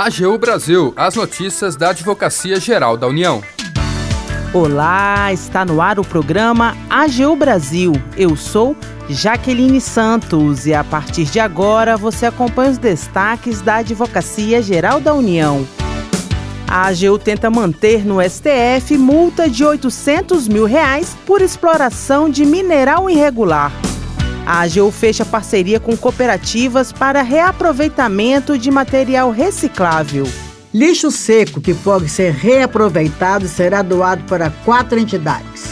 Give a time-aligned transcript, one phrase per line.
[0.00, 3.42] AGU Brasil, as notícias da Advocacia Geral da União.
[4.54, 7.90] Olá, está no ar o programa AGU Brasil.
[8.16, 8.76] Eu sou
[9.08, 15.12] Jaqueline Santos e a partir de agora você acompanha os destaques da Advocacia Geral da
[15.12, 15.66] União.
[16.68, 23.10] A AGU tenta manter no STF multa de 800 mil reais por exploração de mineral
[23.10, 23.72] irregular.
[24.48, 30.26] A AGU fecha parceria com cooperativas para reaproveitamento de material reciclável.
[30.72, 35.64] Lixo seco que pode ser reaproveitado será doado para quatro entidades.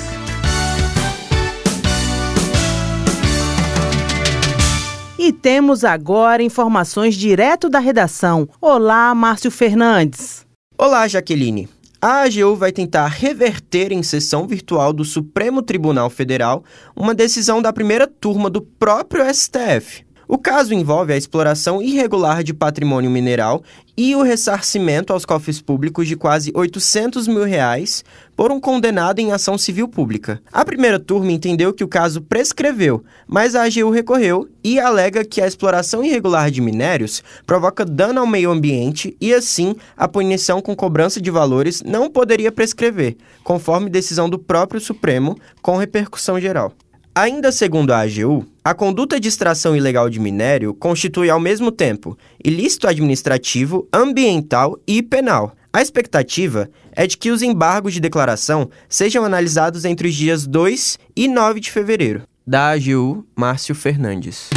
[5.19, 8.47] E temos agora informações direto da redação.
[8.61, 10.45] Olá, Márcio Fernandes.
[10.77, 11.67] Olá, Jaqueline.
[12.09, 16.63] A AGU vai tentar reverter em sessão virtual do Supremo Tribunal Federal
[16.95, 20.06] uma decisão da primeira turma do próprio STF.
[20.29, 23.63] O caso envolve a exploração irregular de patrimônio mineral
[23.97, 29.31] e o ressarcimento aos cofres públicos de quase 800 mil reais por um condenado em
[29.31, 30.43] ação civil pública.
[30.53, 35.41] A primeira turma entendeu que o caso prescreveu, mas a AGU recorreu e alega que
[35.41, 40.75] a exploração irregular de minérios provoca dano ao meio ambiente e, assim, a punição com
[40.75, 46.73] cobrança de valores não poderia prescrever, conforme decisão do próprio Supremo, com repercussão geral.
[47.19, 52.15] Ainda segundo a AGU, a conduta de extração ilegal de minério constitui ao mesmo tempo
[52.45, 55.57] ilícito administrativo, ambiental e penal.
[55.73, 60.99] A expectativa é de que os embargos de declaração sejam analisados entre os dias 2
[61.17, 62.21] e 9 de fevereiro.
[62.47, 64.51] Da AGU, Márcio Fernandes.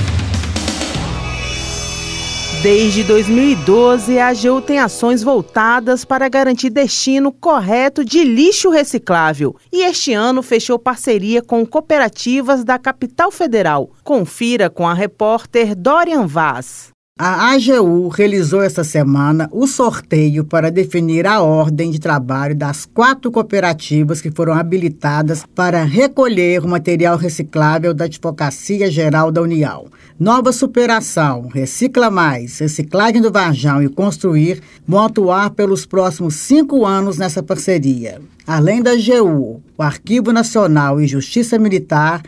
[2.61, 9.85] Desde 2012, a AGU tem ações voltadas para garantir destino correto de lixo reciclável e
[9.85, 13.91] este ano fechou parceria com cooperativas da capital federal.
[14.03, 16.89] Confira com a repórter Dorian Vaz.
[17.21, 23.29] A AGU realizou esta semana o sorteio para definir a ordem de trabalho das quatro
[23.29, 29.87] cooperativas que foram habilitadas para recolher o material reciclável da Advocacia Geral da União.
[30.17, 37.17] Nova Superação, Recicla Mais, Reciclagem do Varjão e Construir vão atuar pelos próximos cinco anos
[37.17, 38.21] nessa parceria.
[38.47, 42.21] Além da AGU, o Arquivo Nacional e Justiça Militar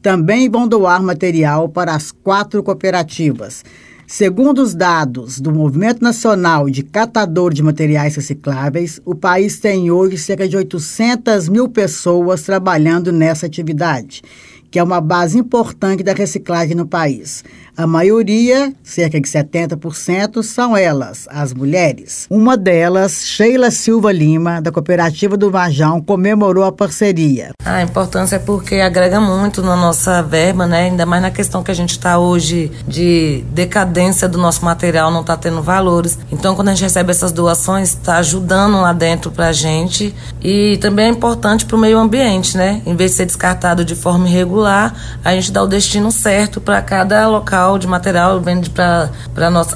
[0.00, 3.62] também vão doar material para as quatro cooperativas.
[4.10, 10.16] Segundo os dados do Movimento Nacional de Catador de Materiais Recicláveis, o país tem hoje
[10.16, 14.22] cerca de 800 mil pessoas trabalhando nessa atividade,
[14.70, 17.44] que é uma base importante da reciclagem no país.
[17.78, 22.26] A maioria, cerca de 70%, são elas, as mulheres.
[22.28, 27.52] Uma delas, Sheila Silva Lima, da Cooperativa do Vajão, comemorou a parceria.
[27.64, 30.86] A importância é porque agrega muito na nossa verba, né?
[30.86, 35.20] Ainda mais na questão que a gente está hoje de decadência do nosso material, não
[35.20, 36.18] está tendo valores.
[36.32, 40.12] Então, quando a gente recebe essas doações, está ajudando lá dentro para a gente.
[40.42, 42.82] E também é importante para o meio ambiente, né?
[42.84, 44.92] Em vez de ser descartado de forma irregular, a
[45.32, 49.10] gente dá o destino certo para cada local de material vende para